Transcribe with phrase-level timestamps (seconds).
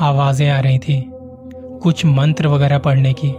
[0.00, 1.02] आवाज़ें आ रही थी,
[1.82, 3.32] कुछ मंत्र वगैरह पढ़ने की।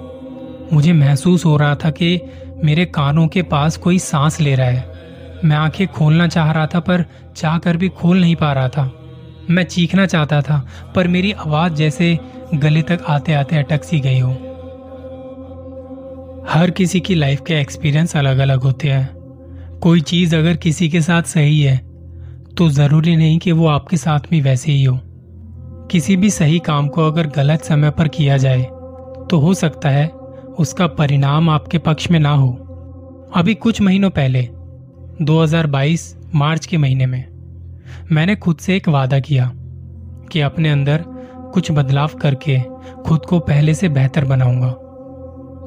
[0.76, 2.20] मुझे महसूस हो रहा था कि
[2.64, 6.80] मेरे कानों के पास कोई सांस ले रहा है। मैं आँखें खोलना चाह रहा था,
[6.80, 8.92] पर चाह कर भी खोल नहीं पा रहा था।
[9.50, 12.18] मैं चीखना चाहता था, पर मेरी आवाज़ जैसे
[12.53, 14.31] गले तक आते आते अटक सी गई हो।
[16.49, 21.01] हर किसी की लाइफ के एक्सपीरियंस अलग अलग होते हैं। कोई चीज़ अगर किसी के
[21.01, 21.77] साथ सही है
[22.57, 24.99] तो ज़रूरी नहीं कि वो आपके साथ भी वैसे ही हो।
[25.91, 28.64] किसी भी सही काम को अगर गलत समय पर किया जाए
[29.29, 30.07] तो हो सकता है
[30.59, 32.50] उसका परिणाम आपके पक्ष में ना हो।
[33.36, 34.41] अभी कुछ महीनों पहले
[35.22, 37.26] 2022 मार्च के महीने में,
[38.12, 39.52] मैंने खुद से एक वादा किया
[40.31, 41.04] कि अपने अंदर
[41.54, 42.59] कुछ बदलाव करके
[43.06, 44.76] खुद को पहले से बेहतर बनाऊँगा।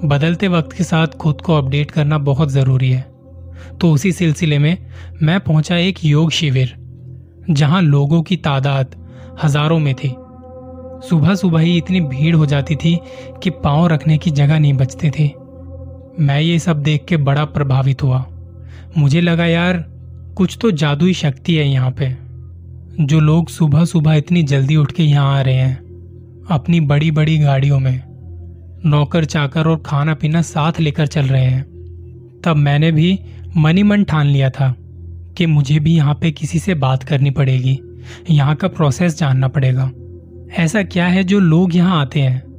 [0.09, 3.02] बदलते वक्त के साथ खुद को अपडेट करना बहुत ज़रूरी है।
[3.80, 4.77] तो उसी सिलसिले में
[5.23, 6.75] मैं पहुँचा एक योग शिविर,
[7.50, 8.95] जहाँ लोगों की तादाद
[9.42, 10.14] हज़ारों में थी।
[11.09, 12.98] सुबह सुबह ही इतनी भीड़ हो जाती थी
[13.42, 15.33] कि पाँव रखने की जगह नहीं बचती थी।
[16.20, 18.25] मैं ये सब देख के बड़ा प्रभावित हुआ।
[18.98, 19.84] मुझे लगा, यार,
[20.36, 22.17] कुछ तो जादुई शक्ति है यहाँ पे।
[23.00, 25.77] जो लोग सुबह सुबह इतनी जल्दी उठ के यहाँ आ रहे हैं,
[26.50, 28.02] अपनी बड़ी बड़ी गाड़ियों में,
[28.86, 31.62] नौकर, चाकर और खाना पीना साथ लेकर चल रहे हैं।
[32.45, 33.19] तब मैंने भी
[33.56, 34.74] मनी मन ठान लिया था
[35.36, 37.78] कि मुझे भी यहाँ पे किसी से बात करनी पड़ेगी।
[38.31, 39.91] यहाँ का प्रोसेस जानना पड़ेगा।
[40.62, 42.53] ऐसा क्या है जो लोग यहाँ आते हैं?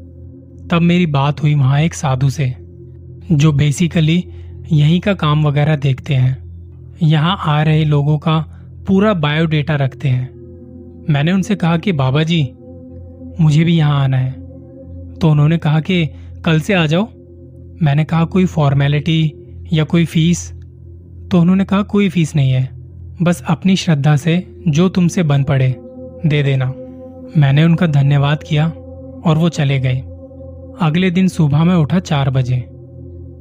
[0.72, 2.56] तब मेरी बात हुई वहाँ एक साधु से,
[3.32, 4.26] जो बेसिकली
[4.72, 6.44] यहीं का काम वगैरह देखते हैं।
[7.04, 8.38] यहाँ आ रहे लोगों का
[8.88, 10.34] पूरा बायोडेटा रखते हैं।
[11.10, 12.54] मैंने उनसे कहा कि बाबा जी
[13.40, 14.32] मुझे भी यहाँ आना है।
[15.14, 16.10] तो उन्होंने कहा कि,
[16.46, 17.04] कल से आ जाओ।
[17.82, 19.34] मैंने कहा, कोई फॉर्मेलिटी
[19.74, 20.54] या कोई फ़ीस
[21.32, 22.70] तो उन्होंने कहा, कोई फ़ीस नहीं है।
[23.22, 25.76] बस अपनी श्रद्धा से जो तुमसे बन पड़े,
[26.26, 26.66] दे देना।
[27.38, 28.68] मैंने उनका धन्यवाद किया
[29.26, 29.98] और वो चले गए।
[30.82, 32.58] अगले दिन सुबह में उठा चार बजे।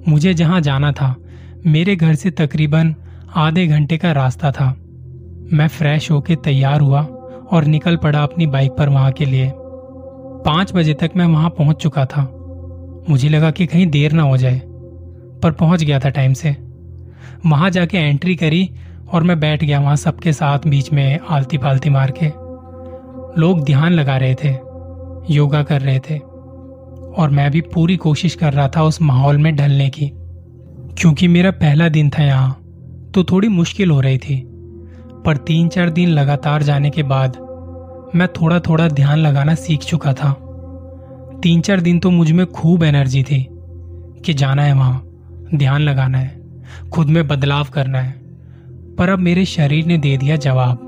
[0.09, 1.15] मुझे जहाँ जाना था,
[1.67, 2.95] मेरे घर से तकरीबन
[3.37, 4.77] आधे घंटे का रास्ता था।
[5.53, 7.03] मैं फ्रेश होके तैयार हुआ
[7.51, 9.53] और निकल पड़ा अपनी बाइक पर वहाँ के लिए।
[10.45, 12.23] पाँच बजे तक मैं वहाँ पहुँच चुका था।
[13.11, 14.63] मुझे लगा कि कहीं देर ना हो जाए,
[15.43, 16.57] पर पहुँच गया था टाइम से।
[17.47, 18.71] वहाँ जाके एंट्री करी
[19.13, 22.27] और मैं बैठ गया वहाँ सबके साथ बीच में आलती पालती मार के।
[23.41, 24.51] लोग ध्यान लगा रहे थे,
[25.35, 29.55] योगा कर रहे थे, और मैं भी पूरी कोशिश कर रहा था उस माहौल में
[29.57, 30.11] ढलने की।
[30.99, 32.59] क्योंकि मेरा पहला दिन था यहाँ
[33.15, 34.43] तो थोड़ी मुश्किल हो रही थी,
[35.27, 37.37] पर तीन चार दिन लगातार जाने के बाद
[38.15, 40.33] मैं थोड़ा थोड़ा ध्यान लगाना सीख चुका था।
[41.43, 43.47] तीन चार दिन तो मुझमें खूब एनर्जी थी
[44.25, 45.03] कि जाना है वहाँ,
[45.55, 46.41] ध्यान लगाना है,
[46.93, 48.22] खुद में बदलाव करना है।
[48.99, 50.79] पर अब मेरे शरीर ने दे दिया जवाब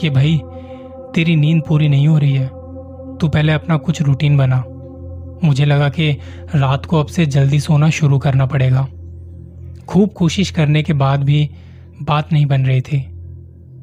[0.00, 0.40] कि भाई,
[1.14, 2.46] तेरी नींद पूरी नहीं हो रही है।
[3.18, 4.64] तू पहले अपना कुछ रूटीन बना।
[5.44, 6.12] मुझे लगा कि
[6.54, 8.88] रात को अब से जल्दी सोना शुरू करना पड़ेगा।
[9.88, 11.50] खूब कोशिश करने के बाद भी
[12.02, 12.98] बात नहीं बन रही थी।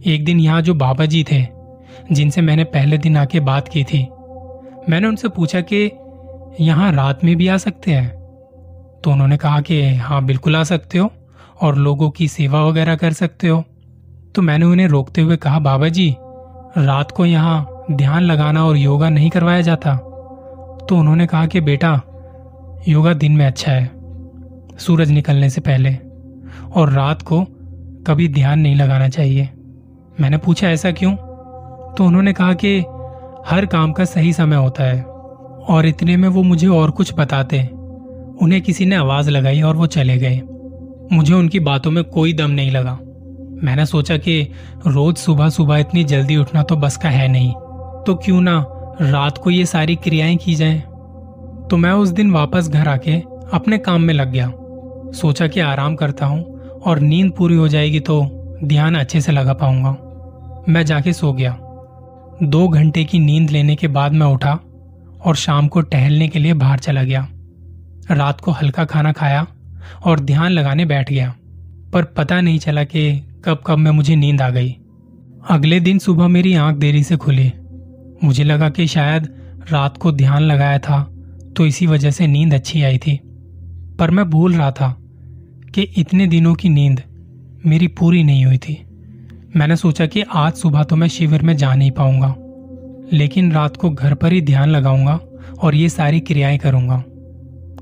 [0.06, 1.46] एक दिन यहाँ जो बाबा जी थे,
[2.12, 4.08] जिनसे मैंने पहले दिन आके बात की थी,
[4.90, 5.92] मैंने उनसे पूछा कि,
[6.60, 8.10] यहाँ रात में भी आ सकते हैं?
[9.04, 11.12] तो उन्होंने कहा कि हाँ बिल्कुल आ सकते हो।
[11.62, 13.64] और लोगों की सेवा वगैरह कर सकते हो।
[14.36, 16.16] तो मैंने उन्हें रोकते हुए कहा, बाबा जी,
[16.78, 19.96] रात को यहाँ ध्यान लगाना और योगा नहीं करवाया जाता।
[20.90, 22.02] तो उन्होंने कहा कि, बेटा,
[22.88, 23.92] योगा दिन में अच्छा है,
[24.78, 25.98] सूरज निकलने से पहले,
[26.76, 27.48] और रात को
[28.08, 29.50] कभी ध्यान नहीं लगाना चाहिए।
[30.20, 31.16] मैंने पूछा, ऐसा क्यों?
[31.94, 32.80] तो उन्होंने कहा कि,
[33.48, 35.04] हर काम का सही समय होता है,
[35.68, 37.70] और इतने में वो मुझे और कुछ बताते।
[38.42, 40.42] उन्हें किसी ने आवाज़ लगाई और वो चले गए।
[41.14, 43.00] मुझे उनकी बातों में कोई दम नहीं लगा।
[43.64, 44.42] मैंने सोचा कि
[44.88, 47.54] रोज सुबह सुबह इतनी जल्दी उठना तो बस का है नहीं।
[48.08, 48.66] तो क्यों ना
[49.02, 50.80] रात को ये सारी क्रियाएँ की जाएँ?
[51.70, 53.16] तो मैं उस दिन वापस घर आके
[53.54, 54.52] अपने काम में लग गया।
[55.12, 56.44] सोचा कि आराम करता हूँ
[56.86, 58.22] और नींद पूरी हो जाएगी तो
[58.64, 59.92] ध्यान अच्छे से लगा पाऊँगा।
[60.70, 61.58] मैं जाके सो गया।
[62.44, 64.60] दो घंटे की नींद लेने के बाद मैं उठा
[65.26, 67.28] और शाम को टहलने के लिए बाहर चला गया।
[68.12, 69.46] रात को हल्का खाना खाया
[70.06, 71.34] और ध्यान लगाने बैठ गया,
[71.94, 73.12] पर पता नहीं चला कि
[73.46, 74.76] कब कब में मुझे नींद आ गई।
[75.50, 77.52] अगले दिन सुबह मेरी आँख देरी से खुली।
[78.24, 79.28] मुझे लगा कि शायद
[79.72, 81.02] रात को ध्यान लगाया था
[81.56, 83.20] तो इसी वजह से नींद अच्छी आई थी।
[84.00, 84.96] पर मैं भूल रहा था
[85.76, 87.02] कि इतने दिनों की नींद
[87.66, 88.82] मेरी पूरी नहीं हुई थी।
[89.56, 92.36] मैंने सोचा कि आज सुबह तो मैं शिविर में जा नहीं पाऊँगा,
[93.14, 95.20] लेकिन रात को घर पर ही ध्यान लगाऊँगा
[95.60, 97.04] और ये सारी क्रियाएँ करूँगा।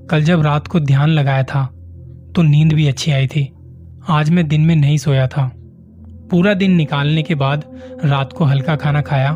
[0.09, 1.63] कल जब रात को ध्यान लगाया था
[2.35, 3.53] तो नींद भी अच्छी आई थी।
[4.09, 5.51] आज मैं दिन में नहीं सोया था।
[6.31, 7.63] पूरा दिन निकालने के बाद
[8.05, 9.31] रात को हल्का खाना खाया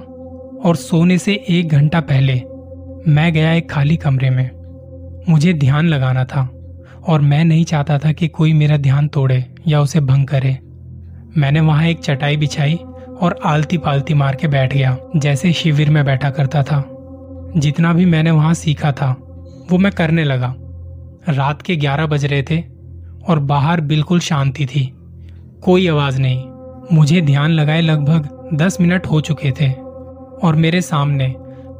[0.65, 2.33] और सोने से एक घंटा पहले
[3.07, 4.49] मैं गया एक खाली कमरे में।
[5.29, 6.49] मुझे ध्यान लगाना था
[7.07, 10.57] और मैं नहीं चाहता था कि कोई मेरा ध्यान तोड़े या उसे भंग करे।
[11.37, 12.75] मैंने वहाँ एक चटाई बिछाई
[13.21, 16.83] और आलती पालती मार के बैठ गया, जैसे शिविर में बैठा करता था।
[17.57, 19.11] जितना भी मैंने वहाँ सीखा था,
[19.71, 20.55] वो मैं करने लगा।
[21.29, 22.76] रात के ग्यारह बज रहे थे
[23.27, 24.93] और बाहर बिल्कुल शांति थी।
[25.63, 26.49] कोई आवाज़ नहीं।
[26.91, 29.71] मुझे ध्यान लगाए लगभग दस मिनट हो चुके थे।
[30.43, 31.35] और मेरे सामने,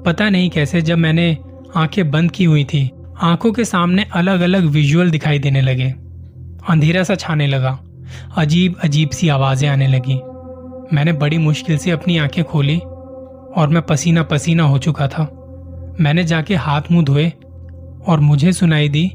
[0.05, 1.37] पता नहीं कैसे जब मैंने
[1.75, 2.91] आँखें बंद की हुई थी,
[3.21, 5.93] आँखों के सामने अलग अलग विजुअल दिखाई देने लगे।
[6.69, 7.79] अंधेरा सा छाने लगा।
[8.37, 10.15] अजीब अजीब सी आवाज़ें आने लगी।
[10.95, 12.77] मैंने बड़ी मुश्किल से अपनी आँखें खोली
[13.55, 15.23] और मैं पसीना पसीना हो चुका था।
[15.99, 17.33] मैंने जाके हाथ मुँह धोए
[18.07, 19.11] और मुझे सुनाई दी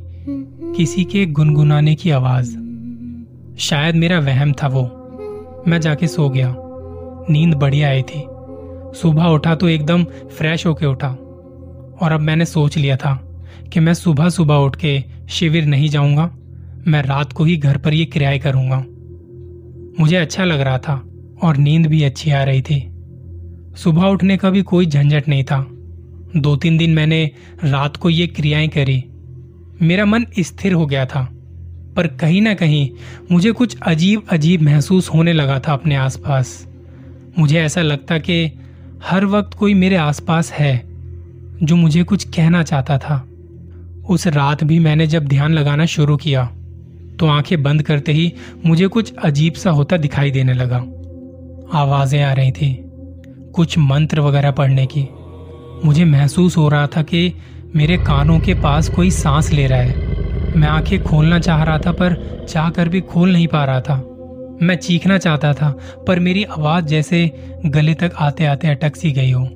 [0.77, 2.49] किसी के गुनगुनाने की आवाज़।
[3.59, 4.83] शायद मेरा वहम था वो।
[5.69, 6.55] मैं जाके सो गया।
[7.31, 8.25] नींद बढ़िया आई थी।
[8.99, 11.09] सुबह उठा तो एकदम फ्रेश होके उठा।
[12.01, 16.37] और अब मैंने सोच लिया था कि मैं सुबह सुबह उठ के शिविर नहीं जाऊँगा,
[16.87, 18.85] मैं रात को ही घर पर ये किराए करूँगा।
[20.01, 21.05] मुझे अच्छा लग रहा था
[21.43, 22.89] और नींद भी अच्छी आ रही थी।
[23.77, 25.67] सुबह उठने का भी कोई झंझट नहीं था।
[26.37, 27.31] दो तीन दिन मैंने
[27.65, 29.05] रात को ये क्रियाएँ करी।
[29.83, 31.23] मेरा मन स्थिर हो गया था,
[31.97, 32.89] पर कहीं ना कहीं
[33.31, 36.67] मुझे कुछ अजीब अजीब महसूस होने लगा था अपने आसपास।
[37.39, 38.45] मुझे ऐसा लगता कि
[39.05, 40.77] हर वक्त कोई मेरे आसपास है
[41.63, 43.17] जो मुझे कुछ कहना चाहता था।
[44.09, 46.45] उस रात भी मैंने जब ध्यान लगाना शुरू किया
[47.19, 48.33] तो आँखें बंद करते ही
[48.67, 50.77] मुझे कुछ अजीब सा होता दिखाई देने लगा।
[51.73, 52.75] आवाज़ें आ रही थी,
[53.55, 55.07] कुछ मंत्र वगैरह पढ़ने की।
[55.85, 57.33] मुझे महसूस हो रहा था कि
[57.77, 59.95] मेरे कानों के पास कोई सांस ले रहा है।
[60.57, 63.95] मैं आँखें खोलना चाह रहा था, पर चाह कर भी खोल नहीं पा रहा था।
[64.63, 69.31] मैं चीखना चाहता था, पर मेरी आवाज़ जैसे गले तक आते आते अटक सी गई
[69.31, 69.49] हो।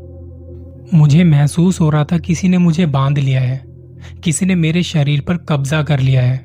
[0.94, 3.64] मुझे महसूस हो रहा था किसी ने मुझे बाँध लिया है।
[4.24, 6.38] किसी ने मेरे शरीर पर कब्जा कर लिया है।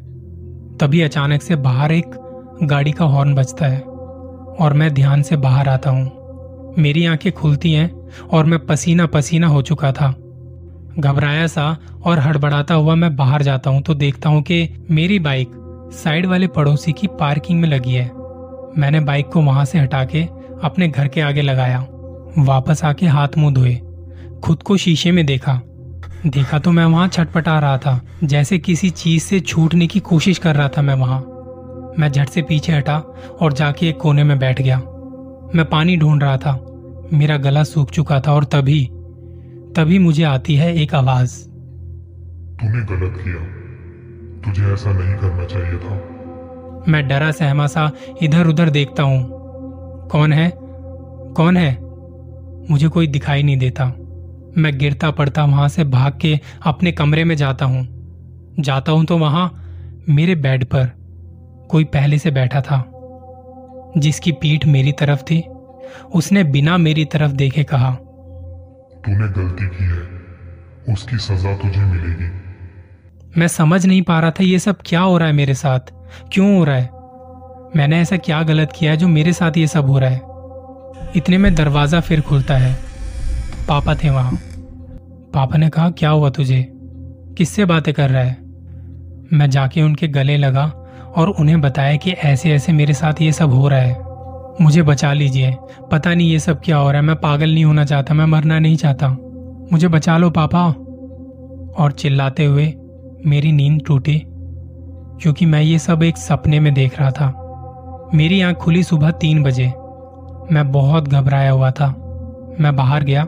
[0.77, 2.06] तभी अचानक से बाहर एक
[2.63, 3.79] गाड़ी का हॉर्न बजता है,
[4.59, 6.12] और मैं ध्यान से बाहर आता हूँ।
[6.79, 7.91] मेरी आँखें खुलती हैं,
[8.33, 10.20] और मैं पसीना पसीना हो चुका था।
[10.99, 11.65] घबराया सा
[12.05, 15.51] और हड़बड़ाता हुआ मैं बाहर जाता हूँ तो देखता हूँ कि मेरी बाइक
[15.93, 18.05] साइड वाले पड़ोसी की पार्किंग में लगी है।
[18.77, 20.23] मैंने बाइक को वहाँ से हटा के
[20.63, 21.79] अपने घर के आगे लगाया।
[22.38, 23.75] वापस आके हाथ मुँह धोए।
[24.43, 25.59] खुद को शीशे में देखा।
[26.25, 30.55] देखा तो मैं वहाँ छटपटा रहा था, जैसे किसी चीज़ से छूटने की कोशिश कर
[30.55, 31.19] रहा था मैं वहाँ।
[31.99, 32.97] मैं झट से पीछे हटा
[33.41, 34.77] और जाके एक कोने में बैठ गया।
[35.55, 36.53] मैं पानी ढूंढ रहा था।
[37.13, 38.89] मेरा गला सूख चुका था और तभी
[39.75, 41.45] तभी मुझे आती है एक आवाज़।
[42.56, 43.62] तूने गलत किया।
[44.45, 47.91] तुझे ऐसा नहीं करना चाहिए था। मैं डरा सहमा सा
[48.21, 49.29] इधर उधर देखता हूँ।
[50.09, 50.53] कौन है?
[51.33, 51.77] कौन है?
[52.71, 53.85] मुझे कोई दिखाई नहीं देता।
[54.57, 57.88] मैं गिरता पड़ता वहाँ से भाग के अपने कमरे में जाता हूँ।
[58.59, 59.63] जाता हूँ तो वहाँ
[60.09, 60.85] मेरे बेड पर
[61.69, 62.91] कोई पहले से बैठा था।
[63.97, 65.44] जिसकी पीठ मेरी तरफ़ थी
[66.15, 67.97] उसने बिना मेरी तरफ़ देखे कहा
[69.06, 70.21] तूने गलती की है।
[70.94, 72.31] उसकी सजा तुझे मिलेगी।
[73.38, 75.80] मैं समझ नहीं पा रहा था ये सब क्या हो रहा है मेरे साथ।
[76.31, 76.89] क्यों हो रहा है?
[77.75, 80.21] मैंने ऐसा क्या गलत किया है जो मेरे साथ ये सब हो रहा है?
[81.15, 82.77] इतने में दरवाज़ा फिर खुलता है।
[83.68, 84.31] पापा थे वहाँ।
[85.33, 86.68] पापा ने कहा, क्या हुआ तुझे?
[87.38, 88.38] किससे बातें कर रहा है?
[89.34, 90.65] मैं जाके उनके गले लगा
[91.15, 94.11] और उन्हें बताया कि ऐसे ऐसे मेरे साथ ये सब हो रहा है।
[94.62, 95.56] मुझे बचा लीजिए।
[95.91, 98.60] पता नहीं ये सब क्या हो रहा है। मैं पागल नहीं होना चाहता, मैं मरना
[98.60, 99.10] नहीं चाहता।
[99.72, 100.65] मुझे बचा लो पापा।
[101.84, 102.74] और चिल्लाते हुए
[103.25, 104.22] मेरी नींद टूटी,
[105.22, 107.38] क्योंकि मैं ये सब एक सपने में देख रहा था।
[108.13, 109.65] मेरी आँख खुली सुबह तीन बजे।
[110.51, 111.88] मैं बहुत घबराया हुआ था।
[112.60, 113.22] मैं बाहर गया,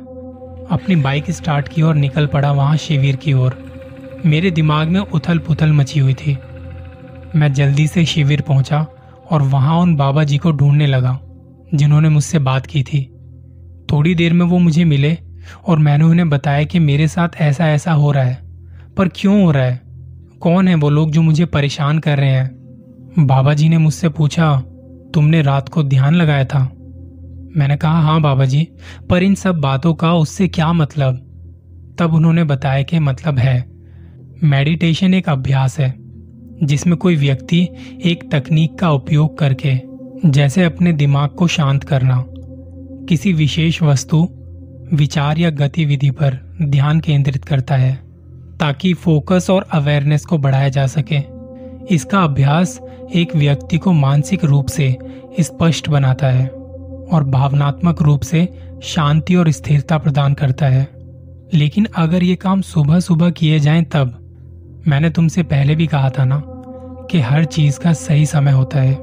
[0.71, 3.57] अपनी बाइक स्टार्ट की और निकल पड़ा वहाँ शिविर की ओर।
[4.25, 6.37] मेरे दिमाग में उथल पुथल मची हुई थी।
[7.35, 8.87] मैं जल्दी से शिविर पहुँचा
[9.33, 11.19] और वहाँ उन बाबा जी को ढूँढने लगा,
[11.75, 13.09] जिन्होंने मुझसे बात की थी।
[13.91, 15.17] थोड़ी देर में वो मुझे मिले
[15.67, 18.43] और मैंने उन्हें बताया कि मेरे साथ ऐसा ऐसा हो रहा है।
[18.97, 19.81] पर क्यों हो रहा है?
[20.41, 22.55] कौन है वो लोग जो मुझे परेशान कर रहे हैं?
[23.19, 24.55] बाबा जी ने मुझसे पूछा,
[25.13, 26.73] तुमने रात को ध्यान लगाया था?
[27.57, 28.67] मैंने कहा हाँ बाबा जी
[29.09, 31.15] पर इन सब बातों का उससे क्या मतलब?
[31.99, 33.71] तब उन्होंने बताया कि मतलब है।
[34.43, 36.02] मेडिटेशन एक अभ्यास है।
[36.63, 37.69] जिसमें कोई व्यक्ति
[38.05, 39.93] एक तकनीक का उपयोग करके
[40.25, 42.25] जैसे अपने दिमाग को शांत करना,
[43.09, 44.29] किसी विशेष वस्तु,
[44.93, 47.99] विचार या गतिविधि पर ध्यान केंद्रित करता है,
[48.59, 51.19] ताकि फोकस और अवेयरनेस को बढ़ाया जा सके।
[51.95, 52.79] इसका अभ्यास
[53.15, 54.97] एक व्यक्ति को मानसिक रूप से
[55.39, 56.47] स्पष्ट बनाता है
[57.11, 58.49] और भावनात्मक रूप से
[58.83, 60.87] शांति और स्थिरता प्रदान करता है।
[61.53, 64.19] लेकिन अगर ये काम सुबह सुबह किए जाएँ तब,
[64.87, 66.43] मैंने तुमसे पहले भी कहा था ना?
[67.11, 68.93] कि हर चीज़ का सही समय होता है।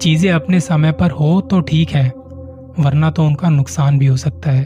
[0.00, 2.08] चीज़ें अपने समय पर हो तो ठीक है,
[2.78, 4.64] वरना तो उनका नुकसान भी हो सकता है।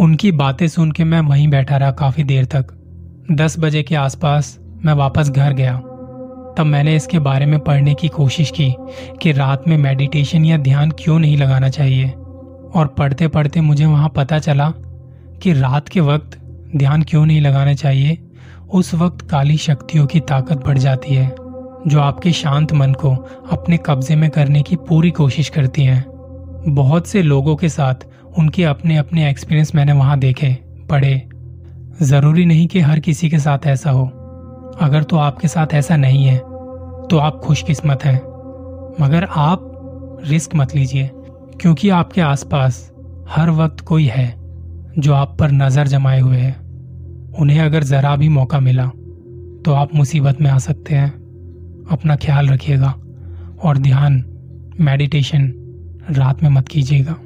[0.00, 2.66] उनकी बातें सुन के मैं वहीं बैठा रहा काफ़ी देर तक।
[3.32, 5.76] दस बजे के आसपास मैं वापस घर गया।
[6.58, 8.74] तब मैंने इसके बारे में पढ़ने की कोशिश की
[9.22, 12.08] कि रात में मेडिटेशन या ध्यान क्यों नहीं लगाना चाहिए।
[12.74, 14.70] और पढ़ते पढ़ते मुझे वहाँ पता चला
[15.42, 16.38] कि रात के वक्त
[16.76, 18.18] ध्यान क्यों नहीं लगाना चाहिए।
[18.72, 21.34] उस वक्त काली शक्तियों की ताकत बढ़ जाती है।
[21.86, 23.14] जो आपके शांत मन को
[23.52, 26.04] अपने कब्जे में करने की पूरी कोशिश करती हैं।
[26.66, 28.06] बहुत से लोगों के साथ
[28.38, 30.52] उनके अपने अपने एक्सपीरियंस मैंने वहाँ देखे,
[30.90, 31.22] पढ़े।
[32.02, 34.04] ज़रूरी नहीं कि हर किसी के साथ ऐसा हो।
[34.80, 36.38] अगर तो आपके साथ ऐसा नहीं है
[37.08, 38.16] तो आप खुशकिस्मत हैं।
[39.00, 39.68] मगर आप
[40.24, 41.10] रिस्क मत लीजिए,
[41.60, 42.90] क्योंकि आपके आसपास
[43.28, 44.34] हर वक्त कोई है
[44.98, 46.52] जो आप पर नज़र जमाए हुए है।
[47.32, 48.86] उन्हें अगर जरा भी मौका मिला
[49.64, 51.21] तो आप मुसीबत में आ सकते हैं।
[51.92, 52.90] अपना ख्याल रखिएगा
[53.62, 54.24] और ध्यान
[54.80, 55.52] मेडिटेशन
[56.10, 57.16] रात में मत कीजिएगा।